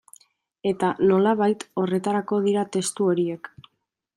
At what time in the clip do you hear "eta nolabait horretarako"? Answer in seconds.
0.69-2.41